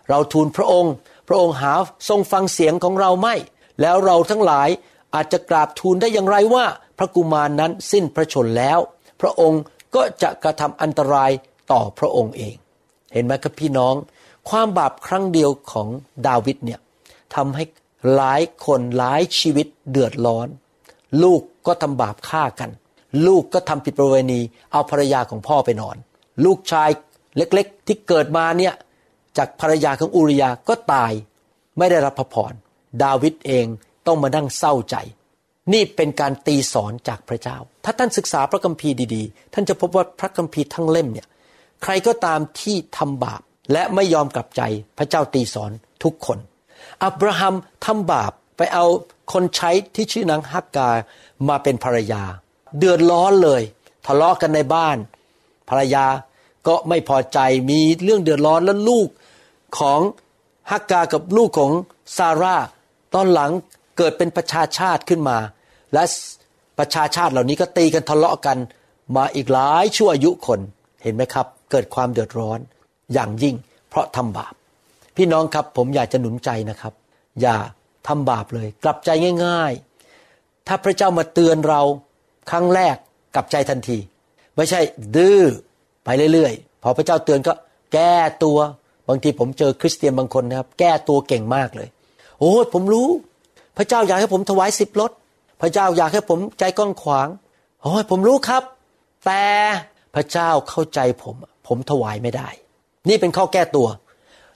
[0.08, 0.94] เราทูลพระองค์
[1.28, 1.72] พระองค์หา
[2.08, 3.34] ทรงฟังเสียงของเราไม่
[3.80, 4.68] แล้วเราทั้งหลาย
[5.14, 6.64] อาจจะกราบทูลได้อย่างไรว่า
[6.98, 8.78] พระกุมารนั้นสิ้นพระชนแล้ว
[9.20, 9.62] พระองค์
[9.94, 11.30] ก็จะกระทำอันตราย
[11.72, 12.56] ต่อพระองค์เอง
[13.16, 13.94] เห็นไหมครับพี่น้อง
[14.48, 15.88] ความบาปครั้งเดียวของ
[16.26, 16.80] ดาวิดเนี่ย
[17.34, 17.64] ทำให้
[18.14, 20.48] หลายคนหลายชีวิตเดือดร้อน
[21.22, 22.70] ลูกก็ทำบาปฆ่ากัน
[23.26, 24.40] ลูกก็ทำผิดประเวณี
[24.72, 25.96] เอาภรรยาของพ่อไปนอน
[26.44, 26.90] ลูกชาย
[27.36, 28.74] เล็กๆ ที่เกิดมาเนี่ย
[29.38, 31.12] จากภรรยาของอุริยาก็ตาย
[31.78, 32.52] ไม่ได้รับพระพร
[33.02, 33.66] ดาวิดเอง
[34.06, 34.96] ต้องมานั่งเศร้าใจ
[35.72, 41.26] นี่เป็นการตีสอนจากพระเจ้า ถ้าท่านศึกษาพระคัมภีร์ดีๆ ท่านจะพบว่าพระคัมภีร์ทั้งเล่มเนี่ย
[41.82, 43.40] ใครก็ตามที่ทำบาป
[43.72, 44.62] และไม่ยอมกลับใจ
[44.98, 45.70] พระเจ้าตีสอน
[46.02, 46.38] ทุกคน
[47.04, 48.86] อับราฮัมทำบาปไปเอา
[49.32, 50.90] คนใช้ที่ชื่อนางฮักกา
[51.48, 52.22] มาเป็นภรรยา
[52.78, 53.62] เดือดร้อนเลย
[54.06, 54.96] ทะเลาะกันในบ้าน
[55.68, 56.06] ภรรยา
[56.66, 57.38] ก็ไม่พอใจ
[57.70, 59.08] มีเรื่องเดือดร้อนแล้วลูก
[59.78, 60.00] ของ
[60.70, 61.72] ฮักกากับลูกของ
[62.16, 62.56] ซาร่า
[63.14, 63.50] ตอนหลัง
[63.96, 65.38] เกิดเป็นประชาชาติขึ้นมา
[65.92, 66.02] และ
[66.78, 68.58] ประชาชาติเหล่านี้ก็ตีกันทะเลาะกัน
[69.16, 70.60] มาอีกหลายชั่วอายุคน
[71.02, 72.58] เห็นไหมครับ เกิดความเดือดร้อน
[73.12, 73.54] อย่างยิ่ง
[73.88, 74.54] เพราะทำบาป
[75.16, 76.92] พี่น้องครับผมอยากจะหนุนใจนะครับ
[77.42, 77.56] อย่า
[78.08, 79.10] ทำบาปเลย กลับใจ
[79.44, 79.72] ง่าย
[80.20, 81.82] ๆ ถ้าพระเจ้ามาเตือนเรา
[82.50, 82.96] ครั้งแรก
[83.34, 83.98] กลับใจทันที
[84.56, 84.80] ไม่ใช่
[85.16, 85.42] ดื้อ
[86.04, 87.52] ไปเรื่อยๆ พอพระเจ้าเตือนก็
[87.92, 88.58] แก้ตัว
[89.08, 91.88] บางทีผมเจอคริสเตียนบางคนนะครับ แก้ตัวเก่งมากเลย
[92.38, 93.08] โอ้ผมรู้
[93.76, 95.10] พระเจ้าอยากให้ผมถวายสิบรถ
[95.60, 97.28] พระเจ้าอยากให้ผมใจก้องขวาง
[97.82, 98.62] โอ้ยผมรู้ครับ
[99.26, 99.44] แต่
[100.14, 102.48] พระเจ้าเข้าใจผม ผมถวายไม่ได้
[103.08, 103.88] นี่เป็นข้อแก้ตัว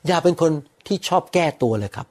[0.06, 0.52] อย่าเป็นคน
[0.86, 2.06] ที่ชอบแก้ตัวเลยครับ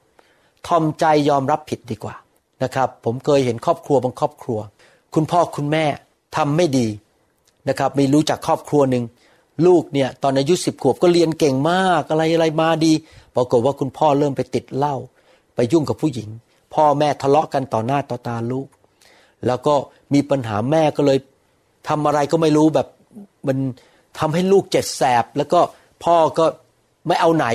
[0.66, 2.14] ทอมใจยอมรับผิดดีกว่า
[2.62, 4.58] นะครับ ผมเคยเห็นครอบครัวบางครอบครัว
[5.14, 5.84] คุณพ่อคุณแม่
[6.36, 6.86] ทำไม่ดี
[7.68, 9.04] นะครับมีรู้จักครอบครัวหนึ่ง
[9.66, 12.92] ลูกเนี่ยตอนอายุสิบขวบก็เรียนเก่งมากอะไรอะไรมาดี
[13.36, 14.96] ปรากฏว่าคุณพ่อเริ่มไปติดเหล้า
[15.54, 16.28] ไปยุ่งกับผู้หญิง
[16.74, 18.68] พ่อแม่ทะเลาะกันต่อหน้าต่อตาลูก
[19.46, 19.74] แล้วก็
[20.14, 21.18] มีปัญหาแม่ก็เลย
[21.88, 22.88] ทำอะไรก็ไม่รู้แบบ
[23.46, 23.58] มัน
[24.18, 25.60] ทำให้ลูกเจ็ดแสบ แล้วก็
[26.04, 26.46] พ่อก็
[27.06, 27.46] ไม่เอาไหน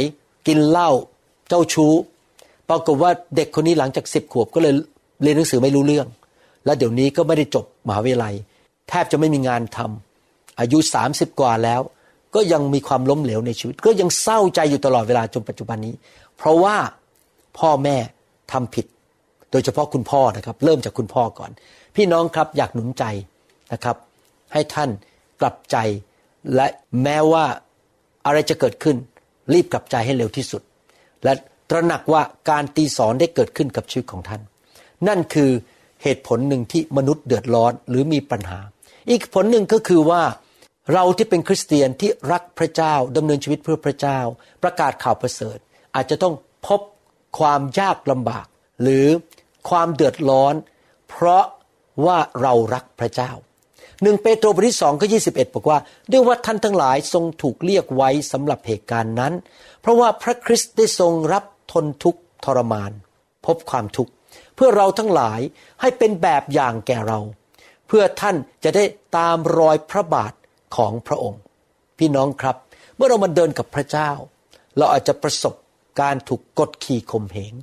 [0.47, 0.89] กินเหล้า
[1.49, 1.93] เจ้าชู้
[2.69, 4.73] ปรากฏว่าเด็กคนนี้หลังจากสิบขวบก็เลย
[5.21, 6.07] เรียนหนังสือไม่รู้เรื่อง
[6.65, 8.33] แล้วเดี๋ยวนี้ก็ไม่ได้จบมหาวิทยาลัย
[8.89, 11.81] แทบจะไม่มีงานทำอายุสามสิบกว่าแล้ว
[12.35, 15.93] ก็ยังมีความล้มเหลวในชีวิต ก็ยังเศร้าใจอยู่ตลอดเวลาจนปัจจุบันนี้
[16.37, 16.75] เพราะว่า
[17.59, 17.97] พ่อแม่
[18.51, 18.85] ทำผิด
[19.51, 21.51] โดยเฉพาะคุณพ่อนะครับ เริ่มจากคุณพ่อก่อน
[21.95, 23.03] พี่น้องครับอยากหนุนใจ
[23.73, 23.97] นะครับ
[24.53, 24.89] ให้ท่าน
[25.41, 25.77] กลับใจ
[26.55, 26.67] และ
[27.03, 27.45] แม้ว่า
[28.25, 28.97] อะไรจะเกิดขึ้น
[29.53, 30.61] รีบกลับใจให้เร็วที่สุด
[31.23, 31.33] และ
[31.69, 34.41] ตระหนักว่าการตีสอนได้เกิดขึ้นกับชีวิตของท่าน
[35.07, 35.51] นั่นคือ
[36.03, 38.59] เหตุผลหนึ่งที่มนุษย์เดือดร้อนหรือมีปัญหา
[39.09, 40.23] อีกผลหนึ่งก็คือว่า
[40.93, 44.19] เราที่เป็นคริสเตียนที่รักพระเจ้าดำเนินชีวิตเพื่อพระเจ้า
[44.63, 45.57] ประกาศข่าวประเสริฐ
[45.95, 46.33] อาจจะต้อง
[46.67, 46.81] พบ
[47.39, 48.45] ความยากลำบาก
[48.81, 49.07] หรือ
[49.69, 50.53] ความเดือดร้อน
[51.09, 51.45] เพราะ
[52.05, 53.31] ว่าเรารักพระเจ้า
[54.03, 55.79] หนึ่งเปโตรบทที่สองก็ยี่สิบเอ็ดบอกว่า
[56.11, 59.33] ด้วยว่าท่านทั้งหลายทรงถูกเรียกไว้สำหรับเหตุการณ์นั้น
[59.81, 62.91] เพราะว่าพระคริสต์ได้ทรงรับทนทุกข์ทรมาน
[63.45, 64.11] พบความทุกข์
[64.55, 65.39] เพื่อเราทั้งหลาย
[65.81, 67.19] ให้เป็นแบบอย่างแก่เรา
[67.87, 68.83] เพื่อท่านจะได้
[69.17, 70.33] ตามรอยพระบาท
[70.75, 71.41] ของพระองค์
[71.97, 72.55] พี่น้องครับ
[72.95, 74.11] เมื่อเรามาเดินกับพระเจ้า
[74.77, 75.53] เราอาจจะประสบ
[76.01, 77.53] การถูกกดขี่ข่มเหง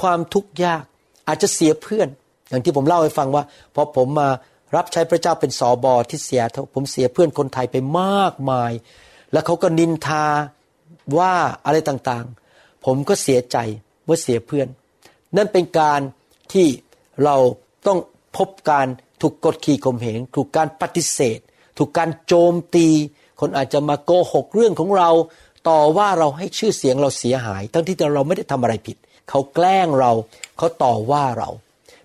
[0.00, 0.84] ความทุกข์ยาก
[1.28, 2.08] อาจจะเสียเพื่อน
[2.48, 4.28] อย่างที่ผมเล่าให้ฟังว่าพอผมมา
[4.76, 6.42] รับใช้พระเจ้าเป็นสอบอที่เสีย
[6.74, 8.72] ผมเสียเพื่อนคนไทยไปมากมาย
[9.32, 10.26] แล้วเขาก็นินทา
[11.18, 11.34] ว่า
[11.66, 13.56] อะไรต่างๆ ผมก็เสียใจ
[14.04, 14.68] เมื่อเสียเพื่อน
[15.36, 16.00] นั่นเป็นการ
[16.52, 16.66] ที่
[17.24, 17.36] เรา
[17.86, 17.98] ต้อง
[18.36, 18.86] พบการ
[19.20, 21.38] ถูกกดขี่ข่มเหงถูกการปฏิเสธ
[21.78, 22.88] ถูกการโจมตี
[23.40, 25.10] คนอาจจะมาโกหกเรื่องของเรา
[25.68, 28.96] ต่อว่าเราให้ชื่อเสียงเราเสียหาย ทั้งที่เราไม่ได้ทำอะไรผิด
[29.30, 30.12] เขาแกล้งเรา
[30.58, 31.50] เขาต่อว่าเรา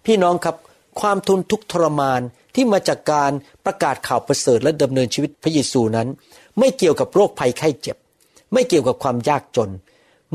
[0.06, 0.56] พี่น้องครับ
[1.00, 2.22] ความทุนทุกทรมาน
[2.56, 3.32] ที่มาจากการ
[3.66, 6.08] ประกาศข่าวประเสริฐและดำเนินชีวิตพระเยซูนั้น
[6.60, 7.98] ไม่เกี่ยวกับโรคภัยไข้เจ็บ
[8.54, 9.70] ไม่เกี่ยวกับความยากจน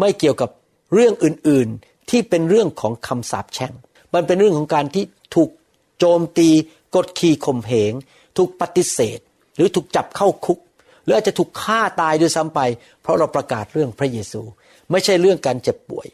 [0.00, 0.50] ไม่เกี่ยวกับ
[0.94, 3.72] เรื่องอื่นๆ ที่เป็นเรื่องของคำสาปแช่ง
[4.14, 5.50] มันเป็นเรื่องของการที่ถูก
[5.98, 6.48] โจมตี
[6.94, 7.92] กดขี่ข่มเหง
[8.36, 9.18] ถูกปฏิเสธ
[9.56, 10.58] หรือถูกจับเข้าคุก
[11.04, 12.60] หรืออาจจะถูกฆ่าตายด้วยซ้ำไป
[13.02, 14.42] เพราะเราประกาศเรื่องพระเยซู
[14.90, 16.06] ไม่ใช่เรื่องการเจ็บป่วย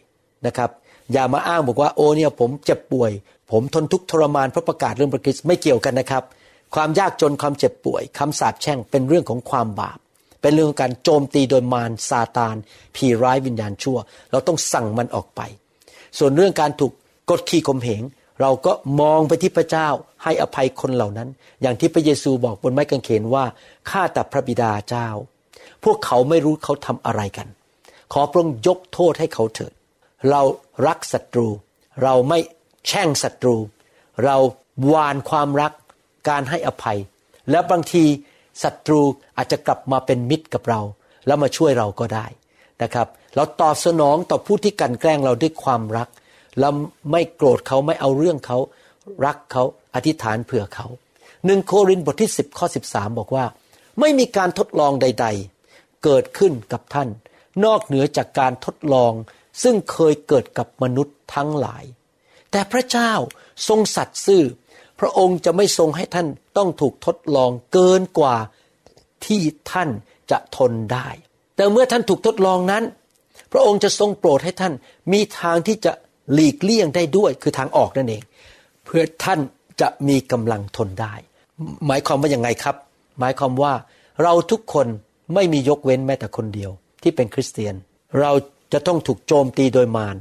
[0.47, 0.71] นะครับ
[1.13, 3.11] อย่ามาอ้างบอกว่าโอ้เนี่ยผมเจ็บป่วย
[3.51, 6.23] ผมทนทุกข์ทรมานเพราะประกาศเรื่องพระคริสต์ไม่เกี่ยวกันนะครับ
[6.75, 9.99] ความยากจนความเจ็บป่วยคำสาปแช่งเป็นเรื่องของความบาป
[10.41, 12.57] เป็นเรื่องของการโจมตีโดยมารซาตาน
[12.97, 13.99] ผีร้ายวิญญาณชั่ว
[14.31, 15.41] เราต้องสั่งมันออกไป
[16.19, 16.93] ส่วนเรื่องการถูก
[17.31, 18.03] กดขี่ข่มเหง
[18.41, 19.89] เราก็มองไปที่พระเจ้า
[20.23, 21.29] ให้อภัยคนเหล่านั้น
[21.63, 23.45] อย่างที่พระเยซูบอกบนไม้กางเขนว่า
[23.91, 25.09] ข้าแต่พระบิดาเจ้า
[25.85, 27.49] พวกเขาไม่รู้เขาทำอะไรกัน
[28.13, 29.73] ขอพระองค์ยกโทษให้เขาเถิด
[30.31, 30.43] เรา
[30.87, 31.49] รักศัตรู
[32.03, 32.39] เราไม่
[32.87, 33.57] แช่งศัตรู
[34.25, 34.37] เรา
[34.93, 35.73] วานความรัก
[36.29, 36.99] การให้อภัย
[37.51, 38.05] และบางที
[38.63, 39.01] ศัตรู
[39.37, 40.81] อาจจะกลับมาเป็นมิตรกับเรา
[41.27, 42.27] แล้วมาช่วยเราก็ได้
[42.83, 46.09] นะครับ เราตอบสนองต่อผู้ที่กันแกล้งเราด้วยความรัก
[46.61, 46.71] เรา
[47.11, 48.59] ไม่โกรธเขาไม่เอาเรื่องเขา
[49.27, 49.63] รักเขา
[49.95, 50.87] อธิษฐานเผื่อเขา
[51.47, 53.45] หนึ่งโครินบทที่ 10ข้อ13 บอกว่า
[54.01, 55.27] ไม่มีการทดลองใด
[55.67, 57.09] ๆ เกิดขึ้นกับท่าน
[57.65, 59.13] นอกเหนือจากการทดลอง
[59.63, 61.85] ซึ่งเคยเกิดกับมนุษย์ทั้งหลาย
[62.55, 63.13] แต่พระเจ้า
[63.69, 64.45] ทรงสัตย์ซื่อ
[65.01, 68.37] พระองค์จะไม่ทรงให้ท่านต้องถูกทดลองเกินกว่า
[69.27, 69.89] ที่ท่าน
[70.31, 71.09] จะทนได้
[71.57, 72.85] แต่เมื่อท่านถูกทดลองนั้น
[73.53, 74.73] พระองค์จะทรงโปรดให้ท่าน
[75.13, 75.93] มีทางที่จะ
[76.33, 78.23] หลีกเลี่ยงได้ด้วยคือทางออกนั่นเอง
[78.85, 79.41] เพื่อท่าน
[79.81, 81.15] จะมีกำลังทนได้
[81.87, 82.77] หมายความว่าอย่างไงครับ
[83.21, 83.73] หมายความว่า
[84.23, 84.87] เราทุกคน
[85.35, 86.71] ไม่มียกเว้นแม้แต่คนเดียว
[87.03, 87.75] ที่เป็นคริสเตียน
[88.21, 88.31] เรา
[88.73, 90.17] จะต้องถูกโจมตีโดยมาร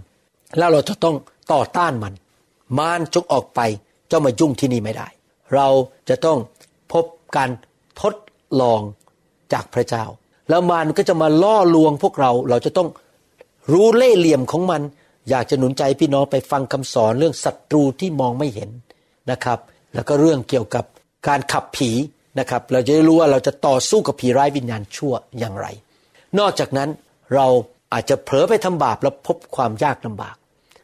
[0.58, 1.16] แล้วเราจะต้อง
[1.54, 2.14] ต่อต้านมัน
[2.78, 3.60] มารจงออกไป
[4.08, 5.08] เจ้ามายุ่งที่นี่ไม่ได้
[5.56, 5.68] เรา
[6.10, 6.38] จะต้อง
[6.94, 7.06] พบ
[7.36, 7.50] การ
[8.02, 8.16] ทด
[8.62, 8.82] ลอง
[9.54, 10.06] จากพระเจ้า
[10.50, 12.90] แล้วมารก็จะมาล่อลวงพวกเราเราจะต้อง
[13.72, 14.82] รู้เล่เหลี่ยมของมัน
[15.30, 18.70] อยากจะหนุนใจพี่น้องไปฟังคำสอนเรื่องศัตรูที่มองไม่เห็น
[19.32, 19.60] นะครับ
[19.94, 20.86] แล้วก็เรื่องเกี่ยวกับ
[21.28, 21.92] การขับผี
[22.40, 25.68] นะครับ เราจะได้รู้ว่าเราจะต่อสู้กับผีร้ายวิญญาณชั่วอย่างไร
[26.40, 26.90] นอกจากนั้น
[27.36, 27.48] เรา
[27.94, 30.36] อาจจะเผลอไปทำบาปแล้วพบความยากลำบาก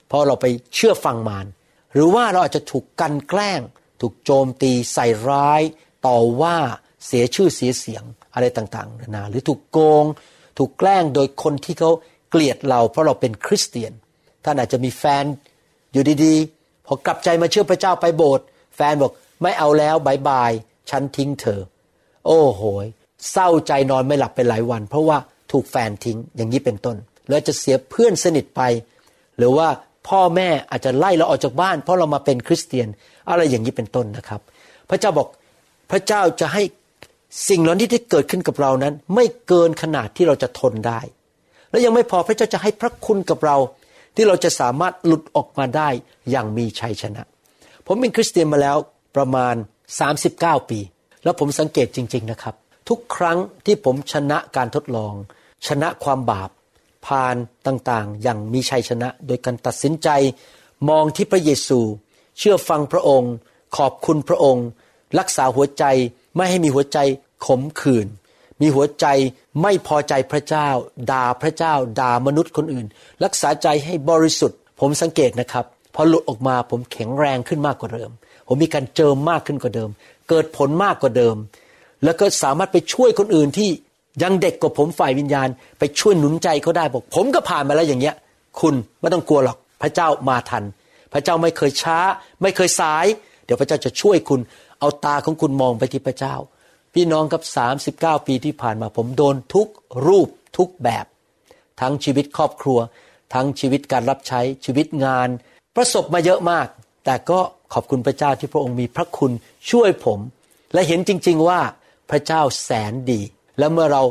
[0.07, 1.45] เพราะเราไปเชื่อฟังมาร
[1.93, 3.61] หรือว่าเราอาจจะถูกกันแกล้ง
[4.01, 5.61] ถูกโจมตีใส่ร้าย
[6.07, 6.57] ต่อว่า
[7.05, 10.05] เสียชื่อเสียเสียงอะไรต่างๆนานาหรือถูกโกง
[10.57, 11.91] ถูกแกล้งโดยคนที่เขา
[12.29, 13.93] เกลียดเราเพราะเราเป็นคริสเตียน
[14.45, 15.25] ท่านอาจจะมีแฟน
[15.91, 20.51] อยู่ดีๆ พอกลับใจมาเชื่อพระเจ้าไปโบสถ์แฟนบอกไม่เอาแล้วบายบาย
[20.89, 21.61] ฉันทิ้งเธอ
[22.25, 22.61] โอ้โห
[23.31, 25.17] เศร้าใจนอนไม่หลับไปหลายวัน เพราะว่า
[25.51, 26.97] ถูกแฟนทิ้งอย่างนี้เป็นต้น
[27.29, 28.61] แล้วจะเสียเพื่อนสนิทไป
[29.37, 29.67] หรือว่า
[30.07, 32.87] พ่อแม่อาจจะไล่เราออกจากบ้าน เพราะเรามาเป็นคริสเตียน
[33.29, 34.41] อะไรอย่างนี้เป็นต้นนะครับ
[34.89, 35.27] พระเจ้าบอก
[35.91, 36.63] พระเจ้าจะให้
[37.49, 40.99] สิ่งเหล่านี้ที่เกิดขึ้นกับเรานั้น ไม่เกินขนาดที่เราจะทนได้
[41.69, 43.57] และยังไม่พอพระเจ้าจะให้พระคุณกับเรา
[44.15, 45.89] ที่เราจะสามารถหลุดออกมาได้
[46.31, 47.23] อย่างมีชัยชนะ
[47.85, 48.77] ผมเป็นคริสเตียนมาแล้ว
[49.15, 49.55] ประมาณ
[50.11, 50.79] 39 ปี
[51.23, 52.55] แล้วผมสังเกตจริง ๆนะครับ
[52.89, 55.13] ทุกครั้งที่ผมชนะการทดลอง
[55.67, 56.49] ชนะความบาป
[57.05, 57.35] ผ่าน
[57.67, 60.09] ต่างๆ อย่างมีชัยชนะ โดยการตัดสินใจ
[60.89, 61.79] มองที่พระเยซู
[62.37, 63.33] เชื่อฟังพระองค์
[63.77, 64.65] ขอบคุณพระองค์
[65.19, 65.83] รักษาหัวใจ
[66.35, 66.97] ไม่ให้มีหัวใจ
[67.45, 68.07] ขมขื่น
[68.61, 69.05] มีหัวใจ
[69.61, 70.67] ไม่พอใจพระเจ้า
[71.11, 72.85] ด่าพระเจ้า ด่ามนุษย์คนอื่น
[73.23, 78.09] รักษาใจให้บริสุทธิ์ ผมสังเกตนะครับ พอหลุดออกมาผมแข็งแรงขึ้นมากกว่าเดิม
[78.47, 79.89] ผมมีการเจิมมากขึ้นกว่าเดิม
[80.29, 81.35] เกิดผลมากกว่าเดิม
[82.03, 83.69] แล้วก็สามารถไปช่วยคนอื่นที่
[84.21, 85.47] ยังเด็กกว่าผมฝ่ายวิญญาณ
[85.79, 88.15] ไปช่วยหนุนใจเขาได้บอก ผมก็ผ่านมาแล้วอย่างเงี้ย
[88.59, 90.63] คุณไม่ต้องกลัวหรอกพระเจ้ามาทัน
[91.13, 91.97] พระเจ้าไม่เคยช้า
[92.41, 93.05] ไม่เคยสาย
[93.45, 94.39] เดี๋ยวพระเจ้าจะช่วยคุณ
[94.79, 96.35] เอาตาของคุณมองไปที่พระเจ้า
[96.93, 97.41] พี่น้องกับ
[98.19, 99.67] 39 ปีที่ผ่านมาผมโดนทุก
[100.07, 101.05] รูปทุกแบบ
[101.81, 102.79] ทั้งชีวิตครอบครัว
[103.33, 105.29] ทั้งชีวิตการรับใช้ชีวิตงาน
[105.75, 106.67] ประสบมาเยอะมาก
[107.05, 107.39] แต่ก็
[107.73, 109.31] ขอบคุณพระเจ้าที่พระองค์มีพระคุณ
[109.71, 110.19] ช่วยผม
[110.73, 111.59] และเห็นจริง ๆว่า
[112.09, 113.21] พระเจ้าแสนดี
[113.59, 114.03] และเมื่อเรา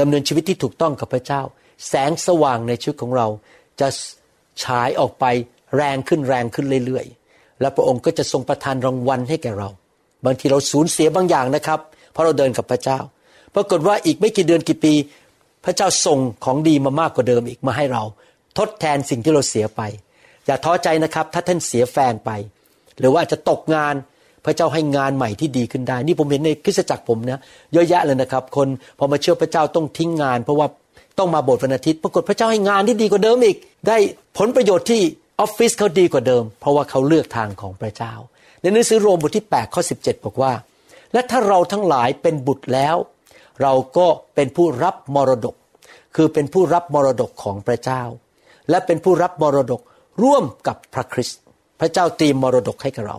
[0.00, 1.42] ดำเนินชีวิตที่ถูกต้องกับพระเจ้า
[1.88, 3.26] แสงสว่างในชีวิตของเรา
[3.80, 3.88] จะ
[4.62, 5.24] ฉายออกไป
[5.76, 9.68] แรงขึ้นแรงขึ้นเรื่อยๆ และพระองค์ก็จะทรงประทานรางวัลให้แก่เรา
[10.24, 11.80] บางทีเราสูญเสียบางอย่างนะครับ
[12.12, 12.98] เพราะเราเดินกับพระเจ้า
[13.54, 14.94] ปรากฏว่าอีกไม่กี่เดือนกี่ปี
[15.64, 18.02] พระเจ้าส่งของดีมามากกว่าเดิมอีกมาให้เรา
[18.58, 19.80] ทดแทนสิ่งที่เราเสียไป
[20.46, 22.30] อย่าท้อใจนะครับ ถ้าท่านเสียแฟนไป
[22.98, 23.94] หรือว่าจะตกงาน
[24.44, 27.40] พระเจ้าให้งานใหม่ที่ดีขึ้นได้ นี่ผมเห็นในคริสตจักรผมนะ
[27.72, 30.66] เยอะแยะเลยนะครับ คนพอมาเชื่อพระเจ้าต้องทิ้งงาน เพราะว่า
[31.18, 33.56] ต้องมาโบสถ์วันอาทิตย์ ปรากฏพระเจ้าให้งานที่ดีกว่าเดิมอีก
[33.88, 33.96] ได้
[34.38, 35.00] ผลประโยชน์ที่
[35.40, 38.12] ออฟฟิศเขาดีกว่าเดิม เพราะว่าเขาเลือกทางของพระเจ้า
[38.60, 40.52] ในหนังสือโรมบทที่8ข้อ17 บอกว่า
[41.12, 42.96] และถ้าเราทั้งหลายเป็นบุตรแล้ว
[43.62, 45.54] เราก็เป็นผู้รับมรดก
[46.16, 48.02] คือเป็นผู้รับมรดกของพระเจ้า
[48.70, 49.80] และเป็นผู้รับมรดก
[50.22, 51.40] ร่วมกับพระคริสต์
[51.80, 53.16] พระเจ้าเตรียมมรดกให้กับเรา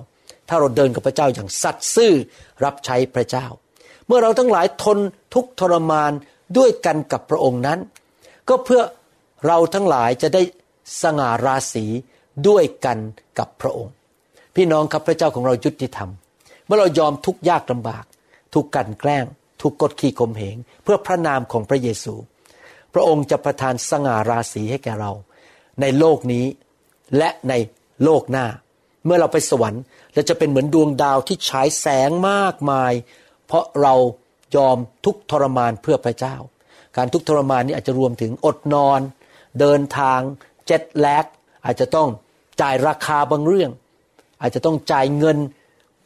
[0.53, 2.13] ถ้าเราเดินกับพระเจ้าอย่างสัตย์ซื่อ
[2.63, 3.45] รับใช้พระเจ้า
[4.07, 4.97] เมื่อเราทั้งหลายทน
[5.33, 6.11] ทุกทรมาน
[6.57, 7.79] ด้วยกันกับพระองค์นั้น
[8.49, 8.81] ก็เพื่อ
[9.47, 10.41] เราทั้งหลายจะได้
[11.01, 11.85] สง่าราศี
[12.47, 12.97] ด้วยกัน
[13.39, 13.93] กับพระองค์
[14.55, 16.09] พี่น้องครับพระเจ้าของเรายุติธรรม
[16.65, 18.05] เมื่อเรายอมทุกยากลำบาก
[18.53, 19.25] ถูกกันแกล้ง
[19.61, 22.13] ถูกกดขี่ข่มเหง เพื่อพระนามของพระเยซู
[22.93, 25.11] พระองค์จะประทานสง่าราศีให้แก่เรา
[25.81, 26.45] ในโลกนี้
[27.17, 27.53] และใน
[28.03, 28.45] โลกหน้า
[29.05, 29.83] เมื่อเราไปสวรรค์
[30.13, 32.93] เราจะเป็นเหมือนดวงดาวที่ฉายแสงมากมาย
[33.47, 33.93] เพราะเรา
[34.55, 36.35] ยอมทุกทรมานเพื่อพระเจ้า
[36.97, 38.99] การทุกทรมานนี้อาจจะรวมถึงอดนอน
[39.59, 40.19] เดินทาง
[40.67, 41.25] เจ็ดแลก
[41.65, 42.09] อาจจะต้อง
[42.61, 43.71] จ่ายราคาบางเรื่อง
[44.41, 45.37] อาจจะต้องจ่ายเงิน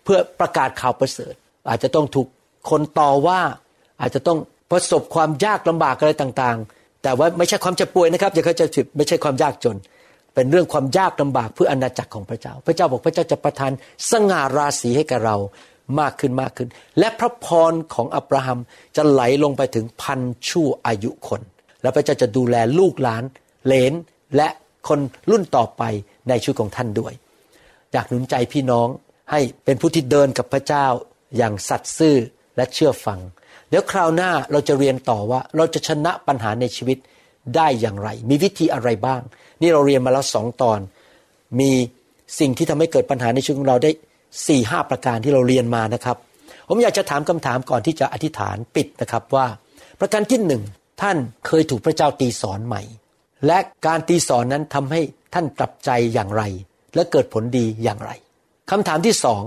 [0.04, 1.34] เพื่อประกาศข่าวประเสริฐ
[1.70, 2.28] อาจจะต้องถูก
[2.70, 3.40] คนต่อว่า
[4.02, 4.38] อาจจะต้อง
[4.72, 9.76] ประสบความยากลำบากอะไรต่างๆ แต่ว่าไม่ใช่ความเจ็บป่วยนะครับอย่าเข้าใจผิดไม่ใช่ความยากจน
[10.36, 13.72] เป็นเรื่องความยากลำบากเพื่ออาณาจักรของพระเจ้า พระเจ้าบอกพระเจ้าจะประทาน
[14.12, 15.38] สง่าราศีให้กับเรา
[16.00, 16.70] มากขึ้นมากขึ้น
[17.00, 18.60] และพระพรของอับราฮัม
[18.96, 20.20] จะไหลลงไปถึงพัน
[20.50, 21.42] ชั่วอายุคน
[21.82, 23.24] แล้วพระเจ้าจะดูแลลูกหลาน
[23.66, 23.94] เหลน
[24.36, 24.48] และ
[24.88, 25.84] คนรุ่นต่อไป
[26.30, 27.14] ในชีวิตของท่านด้วย
[27.94, 28.88] อยากหนุนใจพี่น้อง
[29.32, 30.86] ให้เป็นผู้ที่เดินกับพระเจ้า
[31.38, 32.16] อย่างสัตย์ซื่อ
[32.56, 33.20] และเชื่อฟัง
[33.70, 36.98] เดี๋ยวคราวหน้าเราจะเรียนต่อว่าเราจะชนะปัญหาในชีวิต
[37.56, 39.22] ได้อย่างไร มีวิธีอะไรบ้าง
[39.62, 40.80] นี่เราเรียนมาแล้วสองตอน
[41.60, 41.72] มี
[42.40, 43.92] สิ่งที่ทำให้เกิดปัญหาในชีวิตของเราได้
[44.48, 46.18] สี่ห้าประการที่เราเรียนมานะครับ
[46.68, 49.48] ผมอยากจะถามคำถามก่อนที่จะอธิษฐานปิดนะครับว่า
[50.00, 50.64] ประการที่หนึ่ง
[51.02, 52.82] ท่านเคยถูกพระเจ้าตีสอนใหม่
[53.48, 55.02] และการตีสอนนั้นทำให้
[55.34, 56.44] ท่านกลับใจอย่างไร
[56.96, 58.12] และเกิดผลดีอย่างไร
[58.72, 59.42] คำถามที่สอง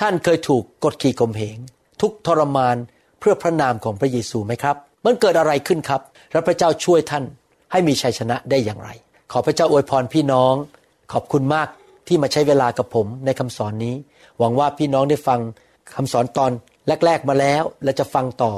[0.00, 1.58] ท่านเคยถูกกดขี่ข่มเหง
[2.00, 2.76] ทุกทรมาน
[3.20, 6.00] เพื่อพระนามของพระเยซูไหมครับ มันเกิดอะไรขึ้นครับ
[6.32, 7.24] และพระเจ้าช่วยท่าน
[7.72, 8.90] ให้มีชัยชนะได้อย่างไร
[9.32, 10.54] ขอพระเจ้าอวยพรพี่น้อง
[11.12, 11.68] ขอบคุณมาก
[12.06, 13.94] ที่มาใช้เวลากับผมในคำสอนนี้
[14.38, 15.40] หวังว่าพี่น้องได้ฟัง
[15.94, 16.50] คำสอนตอน
[17.06, 18.52] แรก ๆมาแล้ว และจะฟังต่อ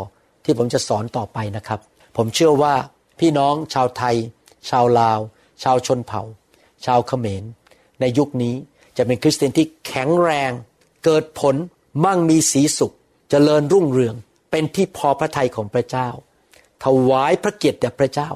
[0.44, 1.80] ที่ผมจะสอนต่อไปนะครับ
[2.16, 2.74] ผมเชื่อว่า
[3.20, 4.16] พี่น้องชาวไทย
[4.70, 5.18] ชาวลาว
[5.62, 6.22] ชาวชนเผ่า
[6.86, 7.44] ชาวเขมร
[8.00, 8.54] ในยุคนี้
[8.96, 10.50] จะเป็นคริสเตียนที่แข็งแรง
[11.04, 11.56] เกิดผล
[12.04, 12.94] มั่งมีสีสุขจ
[13.30, 14.14] เจริญรุ่งเรือง
[14.50, 16.08] เป็นที่พอพระทัยของพระเจ้า
[16.84, 18.30] ถวายพระเกียรติแด่พระเจ้า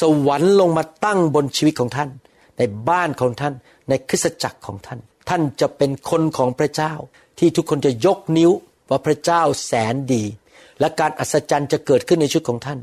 [0.00, 2.10] สวรรค์ลงมาตั้งบนชีวิตของท่าน
[2.58, 3.54] ในบ้านของท่าน
[3.88, 6.92] ในคริสตจักรของท่าน ท่านจะเป็นคนของพระเจ้า
[7.38, 8.50] ที่ทุกคนจะยกนิ้ว
[8.90, 10.24] ว่าพระเจ้าแสนดี
[10.80, 12.78] และการอัศจรรย์จะเกิดขึ้นในชีวิตของท่าน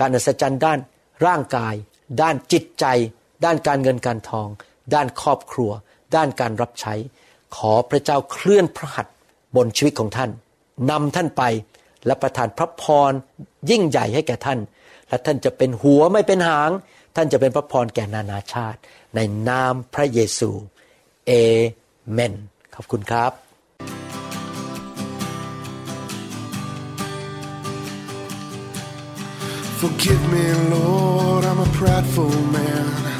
[0.00, 0.78] การอัศจรรย์ด้าน
[1.26, 1.74] ร่างกาย
[2.22, 2.84] ด้านจิตใจ
[3.44, 4.48] ด้านการเงินการทอง
[4.94, 5.70] ด้านครอบครัว
[6.16, 6.94] ด้านการรับใช้
[7.56, 9.14] ขอพระเจ้าเคลื่อนพระหัตถ์
[9.56, 10.30] บนชีวิตของท่าน
[10.90, 11.42] นำท่านไป
[12.06, 13.12] และประทานพระพร
[13.70, 14.58] ยิ่งใหญ่ให้แก่ท่าน
[15.08, 16.70] และท่านจะเป็นหัวไม่เป็นหาง
[17.16, 18.78] ท่านจะเป็นพระพรแก่นานาชาติ
[19.14, 20.50] ในนามพระเยซู
[21.26, 21.32] เอ
[22.12, 22.34] เมน
[22.74, 23.32] ขอบคุณครับ
[29.80, 33.19] Forgive me, Lord, I'm a prideful man.